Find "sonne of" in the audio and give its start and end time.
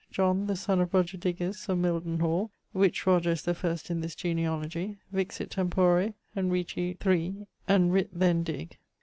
0.55-0.95